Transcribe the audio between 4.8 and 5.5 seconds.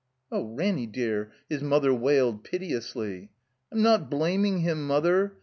Mother.